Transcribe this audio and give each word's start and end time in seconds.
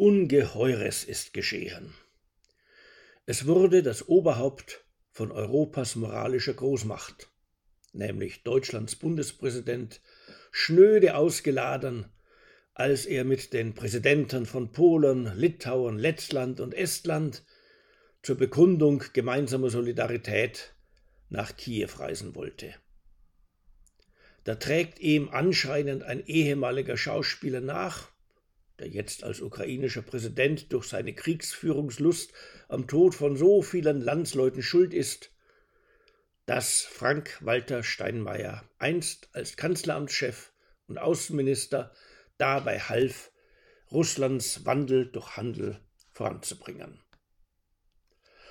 Ungeheures 0.00 1.02
ist 1.02 1.32
geschehen. 1.32 1.92
Es 3.26 3.48
wurde 3.48 3.82
das 3.82 4.06
Oberhaupt 4.06 4.84
von 5.10 5.32
Europas 5.32 5.96
moralischer 5.96 6.54
Großmacht, 6.54 7.28
nämlich 7.92 8.44
Deutschlands 8.44 8.94
Bundespräsident, 8.94 10.00
schnöde 10.52 11.16
ausgeladen, 11.16 12.06
als 12.74 13.06
er 13.06 13.24
mit 13.24 13.52
den 13.52 13.74
Präsidenten 13.74 14.46
von 14.46 14.70
Polen, 14.70 15.36
Litauen, 15.36 15.98
Lettland 15.98 16.60
und 16.60 16.74
Estland 16.74 17.42
zur 18.22 18.36
Bekundung 18.36 19.02
gemeinsamer 19.14 19.68
Solidarität 19.68 20.74
nach 21.28 21.56
Kiew 21.56 21.90
reisen 21.96 22.36
wollte. 22.36 22.72
Da 24.44 24.54
trägt 24.54 25.00
ihm 25.00 25.28
anscheinend 25.28 26.04
ein 26.04 26.24
ehemaliger 26.24 26.96
Schauspieler 26.96 27.60
nach, 27.60 28.12
der 28.78 28.88
jetzt 28.88 29.24
als 29.24 29.40
ukrainischer 29.40 30.02
Präsident 30.02 30.72
durch 30.72 30.86
seine 30.86 31.14
Kriegsführungslust 31.14 32.32
am 32.68 32.86
Tod 32.86 33.14
von 33.14 33.36
so 33.36 33.62
vielen 33.62 34.00
Landsleuten 34.00 34.62
schuld 34.62 34.94
ist, 34.94 35.32
dass 36.46 36.82
Frank 36.82 37.38
Walter 37.40 37.82
Steinmeier 37.82 38.64
einst 38.78 39.28
als 39.32 39.56
Kanzleramtschef 39.56 40.52
und 40.86 40.98
Außenminister 40.98 41.92
dabei 42.38 42.78
half, 42.78 43.30
Russlands 43.90 44.64
Wandel 44.64 45.10
durch 45.10 45.36
Handel 45.36 45.80
voranzubringen. 46.12 47.02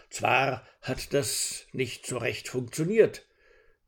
Zwar 0.09 0.66
hat 0.82 1.13
das 1.13 1.68
nicht 1.73 2.05
so 2.05 2.18
recht 2.18 2.48
funktioniert, 2.48 3.26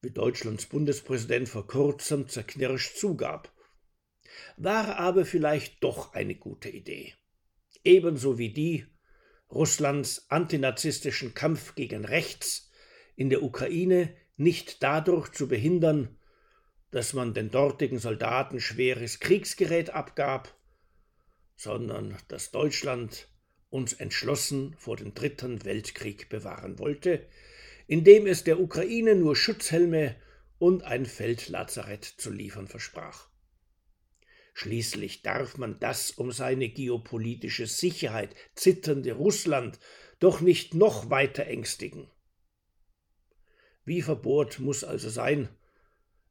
wie 0.02 0.11
Deutschlands 0.11 0.66
Bundespräsident 0.66 1.49
vor 1.49 1.67
kurzem 1.67 2.27
zerknirscht 2.27 2.97
zugab, 2.97 3.52
war 4.57 4.98
aber 4.98 5.25
vielleicht 5.25 5.84
doch 5.84 6.13
eine 6.13 6.35
gute 6.35 6.70
Idee. 6.70 7.13
Ebenso 7.84 8.38
wie 8.38 8.52
die, 8.52 8.85
Russlands 9.52 10.30
antinazistischen 10.30 11.33
Kampf 11.33 11.75
gegen 11.75 12.05
rechts 12.05 12.72
in 13.16 13.30
der 13.30 13.41
Ukraine 13.41 14.16
nicht 14.38 14.83
dadurch 14.83 15.31
zu 15.31 15.47
behindern, 15.47 16.17
dass 16.91 17.13
man 17.13 17.33
den 17.33 17.52
dortigen 17.52 18.00
Soldaten 18.00 18.59
schweres 18.59 19.19
Kriegsgerät 19.19 19.89
abgab, 19.91 20.56
sondern 21.56 22.17
dass 22.28 22.52
Deutschland 22.52 23.28
uns 23.69 23.94
entschlossen 23.94 24.75
vor 24.78 24.95
dem 24.95 25.13
Dritten 25.13 25.66
Weltkrieg 25.66 26.30
bewahren 26.30 26.80
wollte, 26.80 27.28
indem 27.88 28.28
es 28.28 28.44
der 28.44 28.59
Ukraine 28.59 29.16
nur 29.16 29.35
Schutzhelme 29.35 30.16
und 30.58 30.83
ein 30.83 31.06
Feldlazarett 31.06 32.06
zu 32.06 32.31
liefern 32.31 32.67
versprach. 32.67 33.28
Schließlich 34.61 35.21
darf 35.21 35.57
man 35.57 35.79
das 35.79 36.11
um 36.11 36.33
seine 36.33 36.67
geopolitische 36.67 37.65
Sicherheit 37.65 38.35
zitternde 38.55 39.13
Russland 39.13 39.79
doch 40.19 40.41
nicht 40.41 40.73
noch 40.73 41.09
weiter 41.09 41.45
ängstigen. 41.45 42.11
Wie 43.85 44.01
verbohrt 44.01 44.59
muss 44.59 44.83
also 44.83 45.09
sein, 45.09 45.47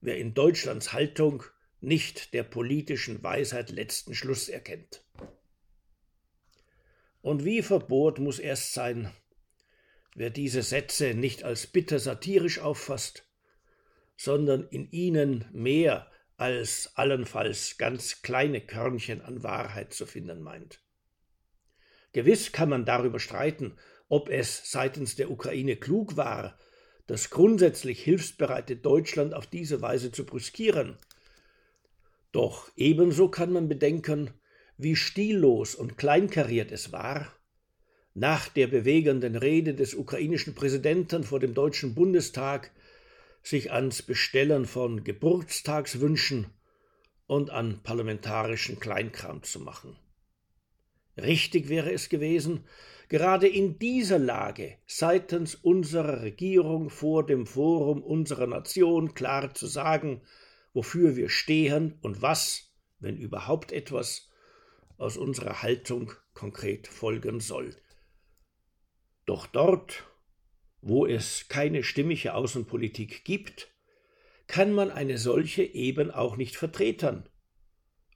wer 0.03 0.19
in 0.19 0.35
Deutschlands 0.35 0.93
Haltung 0.93 1.43
nicht 1.81 2.35
der 2.35 2.43
politischen 2.43 3.23
Weisheit 3.23 3.71
letzten 3.71 4.15
Schluss 4.15 4.51
erkennt. 4.51 5.03
Und 7.23 7.47
wie 7.47 7.63
verbohrt 7.63 8.19
muss 8.19 8.39
erst 8.39 8.75
sein, 8.75 9.11
wer 10.15 10.29
diese 10.29 10.63
Sätze 10.63 11.15
nicht 11.15 11.45
als 11.45 11.67
bitter 11.67 11.99
satirisch 11.99 12.59
auffasst, 12.59 13.27
sondern 14.19 14.69
in 14.69 14.91
ihnen 14.91 15.47
mehr 15.51 16.11
als 16.39 16.93
allenfalls 16.95 17.79
ganz 17.79 18.23
kleine 18.23 18.61
Körnchen 18.61 19.21
an 19.21 19.43
Wahrheit 19.43 19.93
zu 19.93 20.07
finden 20.07 20.41
meint. 20.41 20.81
Gewiss 22.13 22.53
kann 22.53 22.69
man 22.69 22.85
darüber 22.85 23.19
streiten, 23.19 23.77
ob 24.09 24.31
es 24.31 24.71
seitens 24.71 25.17
der 25.17 25.31
Ukraine 25.31 25.77
klug 25.77 26.17
war, 26.17 26.57
das 27.09 27.31
grundsätzlich 27.31 28.03
hilfsbereite 28.03 28.77
Deutschland 28.77 29.35
auf 29.35 29.47
diese 29.47 29.83
Weise 29.83 30.13
zu 30.13 30.25
brüskieren. 30.25 30.97
Doch 32.31 32.71
ebenso 32.77 33.29
kann 33.29 33.53
man 33.53 33.69
bedenken, 33.69 34.31
wie 34.77 34.95
stillos 34.95 35.75
und 35.75 35.99
kleinkariert 35.99 36.71
es 36.71 36.93
war, 36.93 37.33
nach 38.15 38.49
der 38.49 38.69
bewegenden 38.69 39.35
Rede 39.35 39.75
des 39.75 39.95
ukrainischen 39.95 40.55
Präsidenten 40.55 41.25
vor 41.25 41.41
dem 41.41 41.55
Deutschen 41.55 41.95
Bundestag 41.95 42.71
sich 43.43 43.73
ans 43.73 44.03
Bestellen 44.03 44.67
von 44.67 45.05
Geburtstagswünschen 45.05 46.47
und 47.27 47.51
an 47.51 47.83
parlamentarischen 47.83 48.81
Kleinkram 48.81 49.43
zu 49.43 49.61
machen. 49.61 49.97
Richtig 51.17 51.69
wäre 51.69 51.93
es 51.93 52.09
gewesen, 52.09 52.65
gerade 53.09 53.49
in 53.49 53.79
dieser 53.79 54.19
Lage 54.19 54.79
seitens 54.87 55.55
unserer 55.55 56.23
Regierung 56.23 56.91
vor 56.91 57.27
dem 57.27 57.47
Forum 57.47 58.03
unserer 58.03 58.47
Nation 58.47 59.15
klar 59.15 59.55
zu 59.55 59.67
sagen, 59.67 60.23
wofür 60.73 61.17
wir 61.17 61.29
stehen 61.29 61.99
und 62.03 62.23
was, 62.23 62.73
wenn 63.01 63.17
überhaupt 63.17 63.73
etwas, 63.73 64.31
aus 64.97 65.17
unserer 65.17 65.63
Haltung 65.63 66.13
konkret 66.35 66.89
folgen 66.89 67.41
soll. 67.41 67.77
Doch 69.27 69.47
dort, 69.47 70.05
wo 70.81 71.07
es 71.07 71.49
keine 71.49 71.83
stimmige 71.83 72.35
Außenpolitik 72.35 73.25
gibt, 73.25 73.69
kann 74.47 74.73
man 74.73 74.91
eine 74.91 75.19
solche 75.19 75.63
eben 75.63 76.11
auch 76.11 76.37
nicht 76.37 76.57
vertreten 76.57 77.29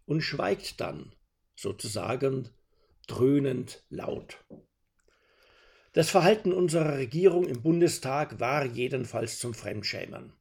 und 0.06 0.22
schweigt 0.22 0.80
dann, 0.80 1.14
sozusagen 1.54 2.48
dröhnend 3.06 3.84
laut. 3.88 4.44
Das 5.92 6.08
Verhalten 6.08 6.52
unserer 6.52 6.96
Regierung 6.96 7.46
im 7.46 7.60
Bundestag 7.60 8.40
war 8.40 8.64
jedenfalls 8.64 9.38
zum 9.38 9.52
Fremdschämen. 9.52 10.32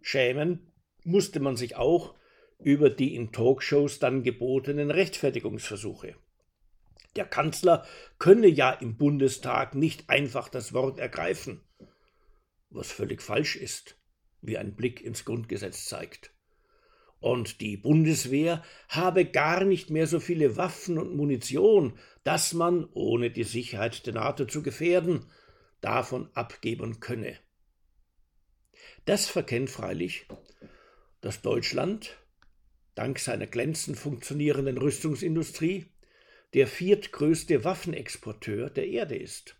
Schämen 0.00 0.72
musste 1.04 1.40
man 1.40 1.56
sich 1.56 1.76
auch 1.76 2.14
über 2.58 2.88
die 2.88 3.14
in 3.14 3.32
Talkshows 3.32 3.98
dann 3.98 4.22
gebotenen 4.22 4.90
Rechtfertigungsversuche. 4.90 6.16
Der 7.16 7.24
Kanzler 7.24 7.84
könne 8.18 8.46
ja 8.46 8.70
im 8.70 8.96
Bundestag 8.96 9.74
nicht 9.74 10.08
einfach 10.08 10.48
das 10.48 10.72
Wort 10.72 10.98
ergreifen, 10.98 11.60
was 12.68 12.92
völlig 12.92 13.20
falsch 13.20 13.56
ist, 13.56 13.96
wie 14.40 14.58
ein 14.58 14.76
Blick 14.76 15.00
ins 15.00 15.24
Grundgesetz 15.24 15.86
zeigt. 15.86 16.32
Und 17.18 17.60
die 17.60 17.76
Bundeswehr 17.76 18.62
habe 18.88 19.26
gar 19.26 19.64
nicht 19.64 19.90
mehr 19.90 20.06
so 20.06 20.20
viele 20.20 20.56
Waffen 20.56 20.98
und 20.98 21.14
Munition, 21.14 21.98
dass 22.24 22.54
man, 22.54 22.88
ohne 22.94 23.30
die 23.30 23.44
Sicherheit 23.44 24.06
der 24.06 24.14
NATO 24.14 24.46
zu 24.46 24.62
gefährden, 24.62 25.26
davon 25.82 26.30
abgeben 26.32 27.00
könne. 27.00 27.38
Das 29.04 29.26
verkennt 29.26 29.68
freilich, 29.68 30.26
dass 31.20 31.42
Deutschland, 31.42 32.16
dank 32.94 33.18
seiner 33.18 33.46
glänzend 33.46 33.98
funktionierenden 33.98 34.78
Rüstungsindustrie, 34.78 35.89
der 36.54 36.66
viertgrößte 36.66 37.64
Waffenexporteur 37.64 38.70
der 38.70 38.88
Erde 38.88 39.16
ist. 39.16 39.56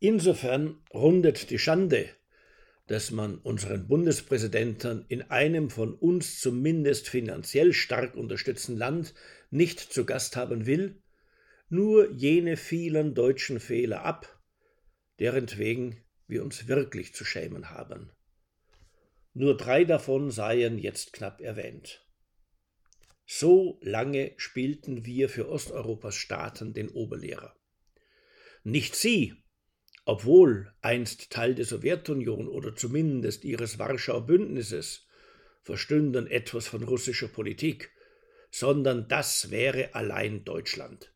Insofern 0.00 0.80
rundet 0.92 1.50
die 1.50 1.58
Schande, 1.58 2.08
dass 2.86 3.10
man 3.10 3.38
unseren 3.38 3.86
Bundespräsidenten 3.86 5.04
in 5.08 5.22
einem 5.22 5.70
von 5.70 5.94
uns 5.94 6.40
zumindest 6.40 7.08
finanziell 7.08 7.72
stark 7.72 8.16
unterstützten 8.16 8.76
Land 8.76 9.14
nicht 9.50 9.80
zu 9.80 10.06
Gast 10.06 10.36
haben 10.36 10.66
will, 10.66 11.02
nur 11.68 12.10
jene 12.12 12.56
vielen 12.56 13.14
deutschen 13.14 13.60
Fehler 13.60 14.04
ab, 14.04 14.40
derentwegen 15.20 16.02
wir 16.26 16.42
uns 16.42 16.66
wirklich 16.68 17.14
zu 17.14 17.24
schämen 17.24 17.70
haben. 17.70 18.10
Nur 19.34 19.56
drei 19.56 19.84
davon 19.84 20.30
seien 20.30 20.78
jetzt 20.78 21.12
knapp 21.12 21.40
erwähnt. 21.40 22.07
So 23.30 23.78
lange 23.82 24.32
spielten 24.38 25.04
wir 25.04 25.28
für 25.28 25.50
Osteuropas 25.50 26.14
Staaten 26.14 26.72
den 26.72 26.88
Oberlehrer. 26.88 27.54
Nicht 28.64 28.96
sie, 28.96 29.34
obwohl 30.06 30.72
einst 30.80 31.28
Teil 31.28 31.54
der 31.54 31.66
Sowjetunion 31.66 32.48
oder 32.48 32.74
zumindest 32.74 33.44
ihres 33.44 33.78
Warschauer 33.78 34.24
Bündnisses, 34.24 35.06
verstünden 35.62 36.26
etwas 36.26 36.68
von 36.68 36.82
russischer 36.82 37.28
Politik, 37.28 37.90
sondern 38.50 39.08
das 39.08 39.50
wäre 39.50 39.94
allein 39.94 40.46
Deutschland. 40.46 41.12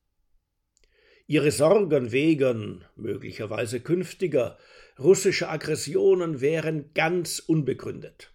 Ihre 1.26 1.50
Sorgen 1.50 2.12
wegen 2.12 2.84
möglicherweise 2.94 3.80
künftiger 3.80 4.58
russischer 4.98 5.50
Aggressionen 5.50 6.42
wären 6.42 6.92
ganz 6.92 7.38
unbegründet. 7.38 8.34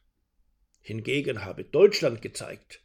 Hingegen 0.81 1.45
habe 1.45 1.63
Deutschland 1.63 2.23
gezeigt, 2.23 2.81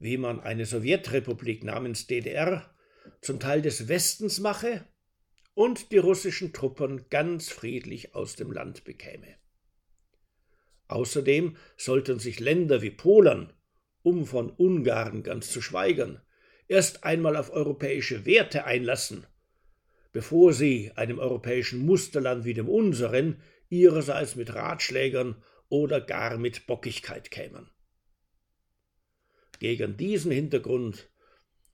wie 0.00 0.16
man 0.16 0.40
eine 0.40 0.66
Sowjetrepublik 0.66 1.62
namens 1.62 2.06
DDR 2.06 2.74
zum 3.20 3.38
Teil 3.38 3.62
des 3.62 3.86
Westens 3.86 4.40
mache 4.40 4.84
und 5.54 5.92
die 5.92 5.98
russischen 5.98 6.52
Truppen 6.52 7.08
ganz 7.10 7.50
friedlich 7.50 8.14
aus 8.14 8.34
dem 8.34 8.50
Land 8.50 8.84
bekäme. 8.84 9.36
Außerdem 10.88 11.56
sollten 11.76 12.18
sich 12.18 12.40
Länder 12.40 12.82
wie 12.82 12.90
Polen, 12.90 13.52
um 14.02 14.26
von 14.26 14.50
Ungarn 14.50 15.22
ganz 15.22 15.52
zu 15.52 15.60
schweigen, 15.60 16.20
erst 16.66 17.04
einmal 17.04 17.36
auf 17.36 17.50
europäische 17.52 18.24
Werte 18.24 18.64
einlassen, 18.64 19.26
bevor 20.12 20.54
sie 20.54 20.92
einem 20.96 21.18
europäischen 21.18 21.80
Musterland 21.80 22.44
wie 22.44 22.54
dem 22.54 22.68
unseren 22.68 23.42
ihrerseits 23.68 24.34
mit 24.34 24.54
Ratschlägern 24.54 25.42
oder 25.68 26.00
gar 26.00 26.38
mit 26.38 26.66
Bockigkeit 26.66 27.30
kämen. 27.30 27.70
Gegen 29.60 29.98
diesen 29.98 30.32
Hintergrund 30.32 31.10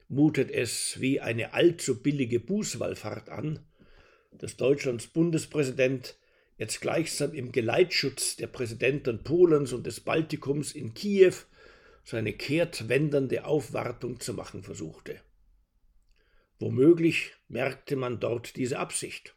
mutet 0.09 0.51
es 0.51 1.01
wie 1.01 1.21
eine 1.21 1.55
allzu 1.55 2.03
billige 2.03 2.41
Bußwallfahrt 2.41 3.29
an, 3.29 3.65
dass 4.33 4.57
Deutschlands 4.57 5.07
Bundespräsident 5.07 6.19
jetzt 6.59 6.81
gleichsam 6.81 7.33
im 7.33 7.53
Geleitschutz 7.53 8.37
der 8.37 8.49
Präsidenten 8.49 9.23
Polens 9.23 9.73
und 9.73 9.87
des 9.87 10.01
Baltikums 10.01 10.73
in 10.73 10.95
Kiew 10.95 11.35
seine 12.03 12.33
kehrtwendende 12.33 13.45
Aufwartung 13.45 14.19
zu 14.19 14.35
machen 14.35 14.65
versuchte. 14.65 15.21
Womöglich 16.59 17.35
merkte 17.47 17.95
man 17.95 18.19
dort 18.19 18.57
diese 18.57 18.81
Absicht 18.81 19.37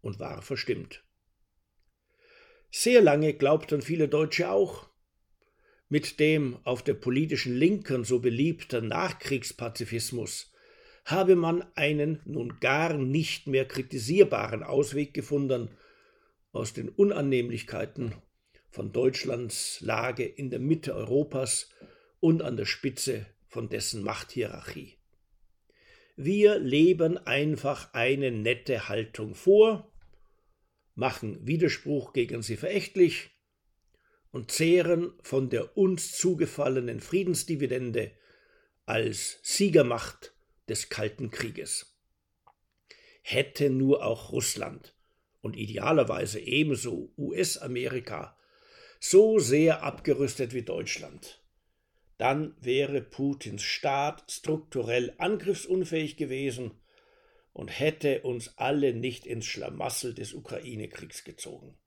und 0.00 0.18
war 0.18 0.42
verstimmt. 0.42 1.04
Sehr 2.72 3.00
lange 3.00 3.34
glaubten 3.34 3.80
viele 3.80 4.08
Deutsche 4.08 4.50
auch, 4.50 4.89
mit 5.90 6.20
dem 6.20 6.56
auf 6.64 6.82
der 6.82 6.94
politischen 6.94 7.54
Linken 7.54 8.04
so 8.04 8.20
beliebten 8.20 8.88
Nachkriegspazifismus 8.88 10.50
habe 11.04 11.34
man 11.34 11.64
einen 11.74 12.20
nun 12.24 12.60
gar 12.60 12.94
nicht 12.94 13.48
mehr 13.48 13.66
kritisierbaren 13.66 14.62
Ausweg 14.62 15.12
gefunden 15.12 15.68
aus 16.52 16.72
den 16.72 16.88
Unannehmlichkeiten 16.88 18.14
von 18.70 18.92
Deutschlands 18.92 19.80
Lage 19.80 20.24
in 20.24 20.50
der 20.50 20.60
Mitte 20.60 20.94
Europas 20.94 21.70
und 22.20 22.42
an 22.42 22.56
der 22.56 22.66
Spitze 22.66 23.26
von 23.48 23.68
dessen 23.68 24.04
Machthierarchie. 24.04 24.96
Wir 26.14 26.60
leben 26.60 27.18
einfach 27.18 27.94
eine 27.94 28.30
nette 28.30 28.88
Haltung 28.88 29.34
vor, 29.34 29.90
machen 30.94 31.44
Widerspruch 31.44 32.12
gegen 32.12 32.42
sie 32.42 32.56
verächtlich 32.56 33.30
und 34.32 34.50
zehren 34.50 35.12
von 35.22 35.50
der 35.50 35.76
uns 35.76 36.16
zugefallenen 36.16 37.00
Friedensdividende 37.00 38.12
als 38.86 39.38
Siegermacht 39.42 40.34
des 40.68 40.88
Kalten 40.88 41.30
Krieges. 41.30 41.96
Hätte 43.22 43.70
nur 43.70 44.04
auch 44.04 44.32
Russland 44.32 44.94
und 45.40 45.56
idealerweise 45.56 46.40
ebenso 46.40 47.12
US-Amerika 47.16 48.36
so 48.98 49.38
sehr 49.38 49.82
abgerüstet 49.82 50.52
wie 50.52 50.62
Deutschland, 50.62 51.42
dann 52.18 52.54
wäre 52.60 53.00
Putins 53.00 53.62
Staat 53.62 54.30
strukturell 54.30 55.14
angriffsunfähig 55.16 56.18
gewesen 56.18 56.72
und 57.54 57.68
hätte 57.68 58.22
uns 58.22 58.58
alle 58.58 58.92
nicht 58.92 59.24
ins 59.26 59.46
Schlamassel 59.46 60.14
des 60.14 60.34
Ukraine-Kriegs 60.34 61.24
gezogen. 61.24 61.78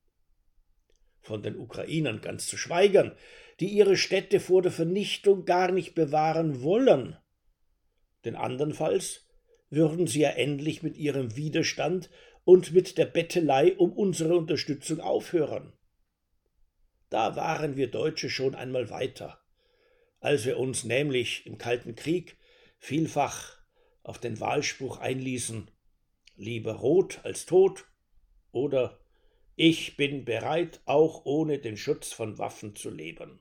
Von 1.24 1.42
den 1.42 1.58
Ukrainern 1.58 2.22
ganz 2.22 2.46
zu 2.46 2.58
schweigern, 2.58 3.16
die 3.60 3.70
ihre 3.70 3.98
Städte 3.98 4.40
vor 4.40 4.62
der 4.62 4.72
Vernichtung 4.72 5.46
gar 5.46 5.72
nicht 5.72 5.96
bewahren 5.96 6.62
wollen. 6.62 7.18
Denn 8.24 8.36
andernfalls 8.36 9.28
würden 9.72 10.06
sie 10.06 10.20
ja 10.20 10.30
endlich 10.30 10.84
mit 10.84 10.96
ihrem 10.98 11.36
Widerstand 11.36 12.12
und 12.44 12.74
mit 12.74 12.98
der 13.00 13.06
Bettelei 13.06 13.76
um 13.76 13.92
unsere 13.92 14.38
Unterstützung 14.38 15.00
aufhören. 15.00 15.74
Da 17.10 17.36
waren 17.36 17.76
wir 17.76 17.90
Deutsche 17.90 18.30
schon 18.30 18.54
einmal 18.54 18.92
weiter, 18.92 19.42
als 20.20 20.46
wir 20.46 20.60
uns 20.60 20.84
nämlich 20.84 21.46
im 21.48 21.58
Kalten 21.58 21.96
Krieg 21.96 22.38
vielfach 22.78 23.58
auf 24.04 24.20
den 24.20 24.40
Wahlspruch 24.40 24.98
einließen 24.98 25.72
lieber 26.36 26.74
rot 26.74 27.20
als 27.24 27.46
tot 27.46 27.86
oder 28.52 29.00
ich 29.56 29.98
bin 29.98 30.26
bereit, 30.26 30.82
auch 30.86 31.26
ohne 31.26 31.60
den 31.60 31.78
Schutz 31.78 32.12
von 32.12 32.38
Waffen 32.38 32.76
zu 32.76 32.90
leben. 32.90 33.40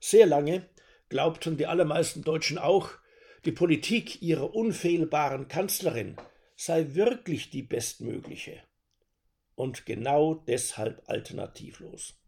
Sehr 0.00 0.26
lange 0.26 0.68
glaubten 1.08 1.56
die 1.56 1.66
allermeisten 1.66 2.22
Deutschen 2.22 2.58
auch, 2.58 2.90
die 3.44 3.52
Politik 3.52 4.22
ihrer 4.22 4.54
unfehlbaren 4.54 5.48
Kanzlerin 5.48 6.16
sei 6.56 6.94
wirklich 6.94 7.50
die 7.50 7.62
bestmögliche 7.62 8.62
und 9.54 9.86
genau 9.86 10.34
deshalb 10.34 11.02
alternativlos. 11.08 12.18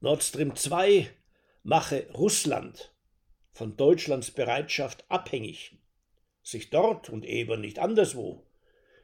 Nord 0.00 0.22
Stream 0.22 0.56
2 0.56 1.10
mache 1.62 2.08
Russland 2.14 2.94
von 3.52 3.76
Deutschlands 3.76 4.30
Bereitschaft 4.30 5.04
abhängig, 5.10 5.78
sich 6.42 6.70
dort 6.70 7.10
und 7.10 7.24
eben 7.26 7.60
nicht 7.60 7.78
anderswo 7.78 8.46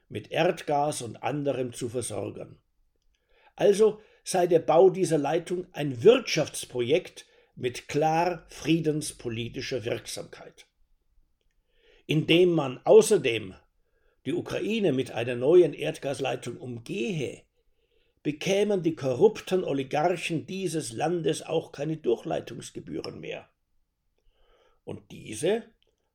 mit 0.09 0.31
Erdgas 0.31 1.03
und 1.03 1.23
anderem 1.23 1.73
zu 1.73 1.89
versorgen. 1.89 2.61
Also 3.55 4.01
sei 4.25 4.47
der 4.47 4.59
Bau 4.61 4.91
dieser 4.91 5.19
Leitung 5.19 5.67
ein 5.73 6.03
Wirtschaftsprojekt 6.03 7.27
mit 7.55 7.89
klar 7.89 8.45
friedenspolitischer 8.49 9.85
Wirksamkeit. 9.85 10.67
Indem 12.07 12.51
man 12.51 12.81
außerdem 12.85 13.55
die 14.27 14.35
Ukraine 14.35 14.93
mit 14.93 15.13
einer 15.13 15.37
neuen 15.37 15.73
Erdgasleitung 15.73 16.57
umgehe, 16.57 17.45
bekämen 18.23 18.83
die 18.83 18.97
korrupten 18.97 19.63
Oligarchen 19.63 20.47
dieses 20.47 20.93
Landes 20.93 21.43
auch 21.43 21.71
keine 21.71 21.97
Durchleitungsgebühren 21.97 23.21
mehr. 23.21 23.49
Und 24.85 25.13
diese, 25.13 25.63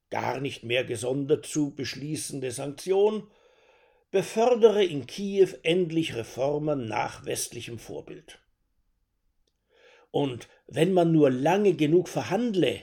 gar 0.09 0.41
nicht 0.41 0.63
mehr 0.63 0.83
gesondert 0.83 1.45
zu 1.45 1.73
beschließende 1.73 2.51
Sanktion, 2.51 3.29
befördere 4.11 4.83
in 4.83 5.07
Kiew 5.07 5.49
endlich 5.63 6.15
Reformen 6.15 6.87
nach 6.87 7.25
westlichem 7.25 7.79
Vorbild. 7.79 8.39
Und 10.11 10.49
wenn 10.67 10.91
man 10.91 11.13
nur 11.13 11.29
lange 11.29 11.73
genug 11.73 12.09
verhandle, 12.09 12.81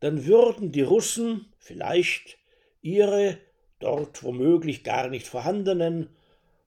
dann 0.00 0.26
würden 0.26 0.72
die 0.72 0.82
Russen 0.82 1.52
vielleicht 1.58 2.38
ihre 2.80 3.38
dort 3.78 4.24
womöglich 4.24 4.82
gar 4.82 5.08
nicht 5.08 5.28
vorhandenen 5.28 6.16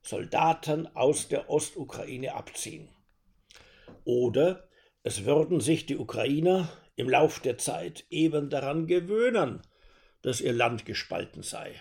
Soldaten 0.01 0.87
aus 0.95 1.27
der 1.27 1.49
Ostukraine 1.49 2.33
abziehen. 2.33 2.89
Oder 4.05 4.69
es 5.03 5.25
würden 5.25 5.59
sich 5.59 5.85
die 5.85 5.97
Ukrainer 5.97 6.69
im 6.95 7.09
Lauf 7.09 7.39
der 7.39 7.57
Zeit 7.57 8.05
eben 8.09 8.49
daran 8.49 8.87
gewöhnen, 8.87 9.61
dass 10.21 10.41
ihr 10.41 10.53
Land 10.53 10.85
gespalten 10.85 11.43
sei. 11.43 11.73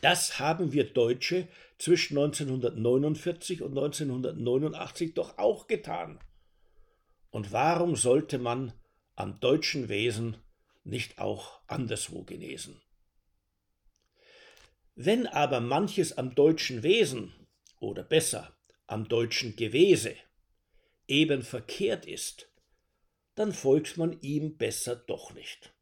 Das 0.00 0.38
haben 0.38 0.72
wir 0.72 0.92
Deutsche 0.92 1.48
zwischen 1.78 2.18
1949 2.18 3.62
und 3.62 3.70
1989 3.70 5.14
doch 5.14 5.38
auch 5.38 5.66
getan. 5.66 6.18
Und 7.30 7.52
warum 7.52 7.96
sollte 7.96 8.38
man 8.38 8.72
am 9.14 9.40
deutschen 9.40 9.88
Wesen 9.88 10.36
nicht 10.84 11.18
auch 11.18 11.60
anderswo 11.66 12.24
genesen? 12.24 12.80
Wenn 14.94 15.26
aber 15.26 15.60
manches 15.60 16.18
am 16.18 16.34
deutschen 16.34 16.82
Wesen 16.82 17.32
oder 17.80 18.02
besser 18.02 18.56
am 18.86 19.08
deutschen 19.08 19.56
Gewese 19.56 20.14
eben 21.08 21.42
verkehrt 21.42 22.04
ist, 22.04 22.48
dann 23.34 23.52
folgt 23.52 23.96
man 23.96 24.20
ihm 24.20 24.56
besser 24.58 24.96
doch 24.96 25.32
nicht. 25.32 25.74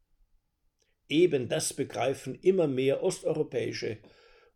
Eben 1.11 1.49
das 1.49 1.73
begreifen 1.73 2.35
immer 2.35 2.67
mehr 2.67 3.03
osteuropäische 3.03 3.97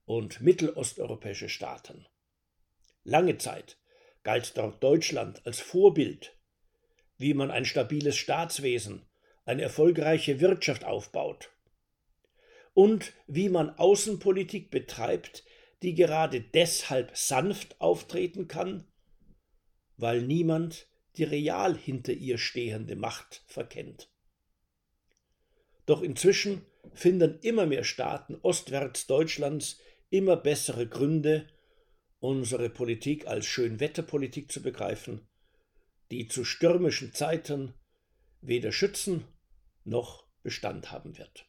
und 0.06 0.40
mittelosteuropäische 0.40 1.50
Staaten. 1.50 2.08
Lange 3.04 3.38
Zeit 3.38 3.78
galt 4.24 4.58
dort 4.58 4.82
Deutschland 4.82 5.46
als 5.46 5.60
Vorbild, 5.60 6.34
wie 7.18 7.34
man 7.34 7.52
ein 7.52 7.66
stabiles 7.66 8.16
Staatswesen, 8.16 9.06
eine 9.44 9.64
erfolgreiche 9.64 10.40
Wirtschaft 10.40 10.86
aufbaut 10.86 11.52
und 12.74 13.12
wie 13.28 13.50
man 13.50 13.72
Außenpolitik 13.72 14.72
betreibt, 14.72 15.44
die 15.84 15.94
gerade 15.94 16.40
deshalb 16.40 17.18
sanft 17.18 17.82
auftreten 17.82 18.48
kann, 18.48 18.88
weil 19.98 20.22
niemand 20.22 20.88
die 21.18 21.26
real 21.26 21.78
hinter 21.78 22.14
ihr 22.14 22.38
stehende 22.38 22.96
Macht 22.96 23.44
verkennt. 23.46 24.10
Doch 25.86 26.02
inzwischen 26.02 26.66
finden 26.94 27.40
immer 27.42 27.66
mehr 27.66 27.84
Staaten 27.84 28.36
ostwärts 28.42 29.08
Deutschlands 29.08 29.80
immer 30.10 30.38
bessere 30.38 30.88
Gründe, 30.88 31.48
unsere 32.20 32.70
Politik 32.70 33.28
als 33.28 33.46
Schönwetterpolitik 33.46 34.52
zu 34.52 34.62
begreifen, 34.62 35.28
die 36.12 36.28
zu 36.28 36.44
stürmischen 36.44 37.14
Zeiten 37.14 37.74
weder 38.42 38.72
schützen 38.72 39.26
noch 39.84 40.26
Bestand 40.42 40.92
haben 40.92 41.18
wird. 41.18 41.48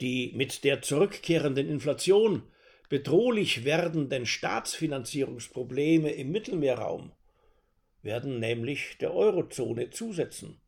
Die 0.00 0.32
mit 0.36 0.62
der 0.64 0.82
zurückkehrenden 0.82 1.68
Inflation 1.68 2.42
bedrohlich 2.88 3.64
werdenden 3.64 4.26
Staatsfinanzierungsprobleme 4.26 6.10
im 6.12 6.30
Mittelmeerraum 6.30 7.12
werden 8.02 8.38
nämlich 8.38 8.96
der 8.98 9.12
Eurozone 9.12 9.90
zusetzen. 9.90 10.60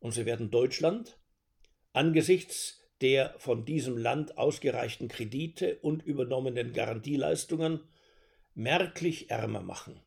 Und 0.00 0.12
sie 0.12 0.26
werden 0.26 0.50
Deutschland 0.50 1.18
angesichts 1.92 2.78
der 3.00 3.34
von 3.38 3.64
diesem 3.64 3.96
Land 3.96 4.38
ausgereichten 4.38 5.08
Kredite 5.08 5.78
und 5.82 6.02
übernommenen 6.02 6.72
Garantieleistungen 6.72 7.80
merklich 8.54 9.30
ärmer 9.30 9.62
machen. 9.62 10.00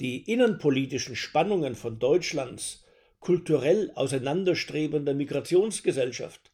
Die 0.00 0.30
innenpolitischen 0.30 1.16
Spannungen 1.16 1.74
von 1.74 1.98
Deutschlands 1.98 2.84
kulturell 3.20 3.92
auseinanderstrebender 3.94 5.14
Migrationsgesellschaft 5.14 6.52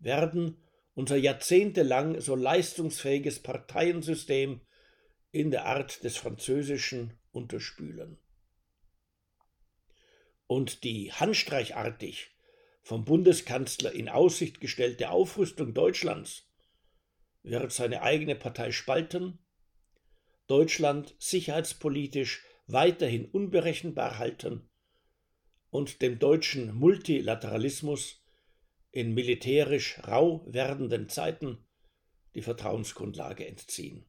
werden 0.00 0.58
unser 0.94 1.16
jahrzehntelang 1.16 2.20
so 2.20 2.34
leistungsfähiges 2.34 3.40
Parteiensystem 3.40 4.60
in 5.30 5.50
der 5.50 5.66
Art 5.66 6.02
des 6.02 6.16
Französischen 6.16 7.12
unterspülen. 7.30 8.18
Und 10.48 10.82
die 10.82 11.12
handstreichartig 11.12 12.30
vom 12.82 13.04
Bundeskanzler 13.04 13.92
in 13.92 14.08
Aussicht 14.08 14.60
gestellte 14.60 15.10
Aufrüstung 15.10 15.74
Deutschlands 15.74 16.50
wird 17.42 17.70
seine 17.70 18.02
eigene 18.02 18.34
Partei 18.34 18.72
spalten, 18.72 19.38
Deutschland 20.46 21.14
sicherheitspolitisch 21.18 22.44
weiterhin 22.66 23.26
unberechenbar 23.26 24.18
halten 24.18 24.68
und 25.70 26.00
dem 26.00 26.18
deutschen 26.18 26.74
Multilateralismus 26.74 28.24
in 28.90 29.12
militärisch 29.12 30.00
rau 30.08 30.44
werdenden 30.46 31.10
Zeiten 31.10 31.66
die 32.34 32.42
Vertrauensgrundlage 32.42 33.46
entziehen. 33.46 34.06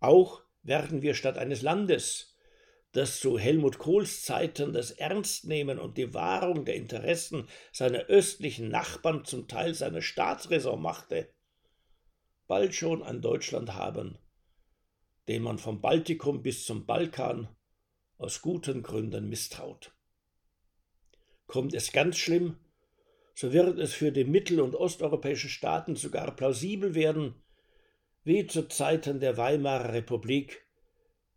Auch 0.00 0.42
werden 0.62 1.02
wir 1.02 1.14
statt 1.14 1.38
eines 1.38 1.62
Landes, 1.62 2.31
das 2.92 3.20
zu 3.20 3.38
Helmut 3.38 3.78
Kohls 3.78 4.22
Zeiten 4.22 4.74
das 4.74 4.90
Ernstnehmen 4.90 5.78
und 5.78 5.96
die 5.96 6.12
Wahrung 6.12 6.64
der 6.66 6.74
Interessen 6.74 7.48
seiner 7.72 8.00
östlichen 8.00 8.68
Nachbarn 8.68 9.24
zum 9.24 9.48
Teil 9.48 9.74
seiner 9.74 10.02
Staatsräson 10.02 10.80
machte, 10.80 11.32
bald 12.46 12.74
schon 12.74 13.02
ein 13.02 13.22
Deutschland 13.22 13.74
haben, 13.74 14.18
dem 15.26 15.42
man 15.42 15.58
vom 15.58 15.80
Baltikum 15.80 16.42
bis 16.42 16.66
zum 16.66 16.84
Balkan 16.84 17.48
aus 18.18 18.42
guten 18.42 18.82
Gründen 18.82 19.28
misstraut. 19.28 19.92
Kommt 21.46 21.72
es 21.74 21.92
ganz 21.92 22.18
schlimm, 22.18 22.58
so 23.34 23.52
wird 23.52 23.78
es 23.78 23.94
für 23.94 24.12
die 24.12 24.24
mittel- 24.24 24.60
und 24.60 24.74
osteuropäischen 24.74 25.48
Staaten 25.48 25.96
sogar 25.96 26.36
plausibel 26.36 26.94
werden, 26.94 27.42
wie 28.22 28.46
zu 28.46 28.68
Zeiten 28.68 29.18
der 29.18 29.38
Weimarer 29.38 29.94
Republik 29.94 30.66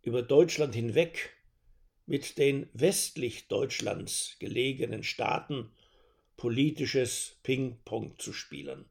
über 0.02 0.22
Deutschland 0.22 0.74
hinweg 0.74 1.35
mit 2.06 2.38
den 2.38 2.68
westlich 2.72 3.48
Deutschlands 3.48 4.36
gelegenen 4.38 5.02
Staaten 5.02 5.70
politisches 6.36 7.38
Ping-Pong 7.42 8.18
zu 8.18 8.32
spielen. 8.32 8.88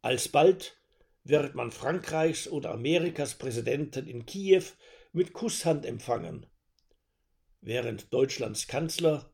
Alsbald 0.00 0.76
wird 1.22 1.54
man 1.54 1.70
Frankreichs 1.70 2.48
oder 2.48 2.72
Amerikas 2.72 3.38
Präsidenten 3.38 4.08
in 4.08 4.26
Kiew 4.26 4.64
mit 5.12 5.32
Kusshand 5.32 5.86
empfangen, 5.86 6.46
während 7.60 8.12
Deutschlands 8.12 8.66
Kanzler 8.66 9.32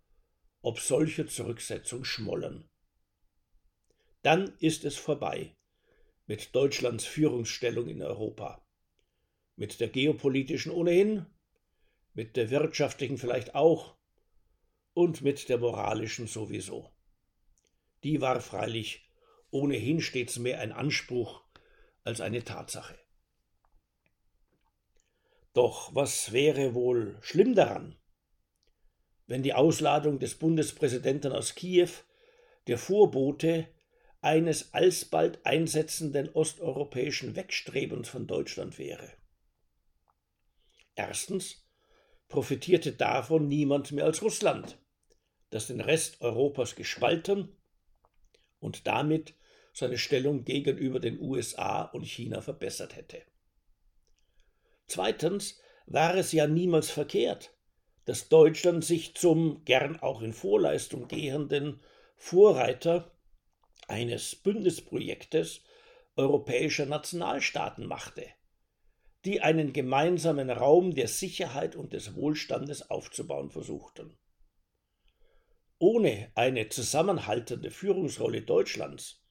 ob 0.60 0.80
solche 0.80 1.26
Zurücksetzung 1.26 2.04
schmollen. 2.04 2.68
Dann 4.22 4.52
ist 4.58 4.84
es 4.84 4.96
vorbei 4.96 5.56
mit 6.26 6.54
Deutschlands 6.54 7.04
Führungsstellung 7.04 7.88
in 7.88 8.02
Europa, 8.02 8.66
mit 9.56 9.80
der 9.80 9.88
geopolitischen 9.88 10.72
ohnehin, 10.72 11.24
mit 12.18 12.36
der 12.36 12.50
wirtschaftlichen 12.50 13.16
vielleicht 13.16 13.54
auch 13.54 13.94
und 14.92 15.22
mit 15.22 15.48
der 15.48 15.58
moralischen 15.58 16.26
sowieso. 16.26 16.90
Die 18.02 18.20
war 18.20 18.40
freilich 18.40 19.08
ohnehin 19.52 20.00
stets 20.00 20.36
mehr 20.36 20.58
ein 20.58 20.72
Anspruch 20.72 21.44
als 22.02 22.20
eine 22.20 22.42
Tatsache. 22.42 22.98
Doch 25.52 25.94
was 25.94 26.32
wäre 26.32 26.74
wohl 26.74 27.16
schlimm 27.20 27.54
daran, 27.54 27.96
wenn 29.28 29.44
die 29.44 29.54
Ausladung 29.54 30.18
des 30.18 30.34
Bundespräsidenten 30.40 31.30
aus 31.30 31.54
Kiew 31.54 31.90
der 32.66 32.78
Vorbote 32.78 33.68
eines 34.22 34.74
alsbald 34.74 35.46
einsetzenden 35.46 36.30
osteuropäischen 36.30 37.36
Wegstrebens 37.36 38.08
von 38.08 38.26
Deutschland 38.26 38.76
wäre. 38.76 39.12
Erstens 40.96 41.67
profitierte 42.28 42.92
davon 42.92 43.48
niemand 43.48 43.92
mehr 43.92 44.04
als 44.04 44.22
Russland, 44.22 44.78
das 45.50 45.66
den 45.66 45.80
Rest 45.80 46.20
Europas 46.20 46.76
gespalten 46.76 47.56
und 48.60 48.86
damit 48.86 49.34
seine 49.72 49.98
Stellung 49.98 50.44
gegenüber 50.44 51.00
den 51.00 51.20
USA 51.20 51.82
und 51.82 52.04
China 52.04 52.40
verbessert 52.40 52.96
hätte. 52.96 53.22
Zweitens 54.86 55.60
war 55.86 56.14
es 56.14 56.32
ja 56.32 56.46
niemals 56.46 56.90
verkehrt, 56.90 57.54
dass 58.04 58.28
Deutschland 58.28 58.84
sich 58.84 59.14
zum 59.14 59.64
gern 59.64 60.00
auch 60.00 60.22
in 60.22 60.32
Vorleistung 60.32 61.08
gehenden 61.08 61.80
Vorreiter 62.16 63.12
eines 63.86 64.34
Bündnisprojektes 64.34 65.62
europäischer 66.16 66.86
Nationalstaaten 66.86 67.86
machte, 67.86 68.26
die 69.28 69.42
einen 69.42 69.74
gemeinsamen 69.74 70.48
Raum 70.48 70.94
der 70.94 71.06
Sicherheit 71.06 71.76
und 71.76 71.92
des 71.92 72.14
Wohlstandes 72.14 72.88
aufzubauen 72.88 73.50
versuchten. 73.50 74.16
Ohne 75.78 76.32
eine 76.34 76.70
zusammenhaltende 76.70 77.70
Führungsrolle 77.70 78.40
Deutschlands 78.40 79.22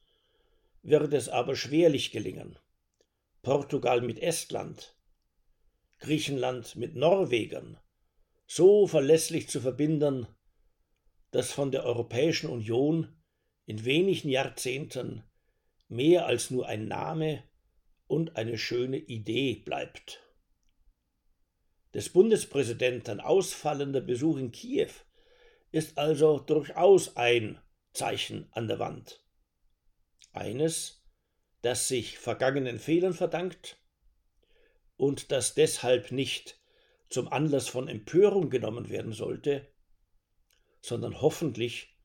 wird 0.84 1.12
es 1.16 1.30
aber 1.30 1.56
schwerlich 1.56 2.12
gelingen, 2.12 2.60
Portugal 3.42 4.02
mit 4.02 4.20
Estland, 4.20 4.96
Griechenland 5.98 6.76
mit 6.76 6.96
Norwegern 6.96 7.80
so 8.46 8.86
verlässlich 8.86 9.50
zu 9.50 9.62
verbinden, 9.62 10.28
dass 11.32 11.52
von 11.52 11.72
der 11.72 11.86
Europäischen 11.86 12.52
Union 12.52 13.20
in 13.66 13.84
wenigen 13.84 14.30
Jahrzehnten 14.30 15.24
mehr 15.88 16.28
als 16.28 16.52
nur 16.52 16.68
ein 16.68 16.88
Name 16.88 17.44
und 18.08 18.36
eine 18.36 18.58
schöne 18.58 18.98
Idee 18.98 19.56
bleibt. 19.56 20.24
Des 21.94 22.10
Bundespräsidenten 22.10 23.20
ausfallender 23.20 24.02
Besuch 24.02 24.38
in 24.38 24.52
Kiew 24.52 24.92
ist 25.72 25.98
also 25.98 26.40
durchaus 26.40 27.16
ein 27.18 27.62
Zeichen 27.94 28.48
an 28.52 28.68
der 28.68 28.80
Wand. 28.80 29.24
Eines, 30.32 31.04
das 31.62 31.88
sich 31.88 32.20
vergangenen 32.20 32.80
Fehlern 32.80 33.14
verdankt 33.14 33.78
und 34.96 35.32
das 35.32 35.56
deshalb 35.56 36.12
nicht 36.12 36.60
zum 37.10 37.28
Anlass 37.28 37.68
von 37.68 37.88
Empörung 37.88 38.50
genommen 38.50 38.90
werden 38.90 39.14
sollte, 39.14 39.68
sondern 40.82 41.22
hoffentlich 41.22 41.98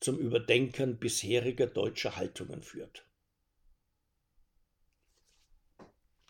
zum 0.00 0.18
Überdenken 0.18 0.98
bisheriger 0.98 1.66
deutscher 1.66 2.16
Haltungen 2.16 2.62
führt. 2.62 3.09